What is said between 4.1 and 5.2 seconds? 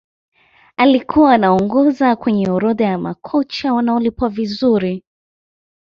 vizuri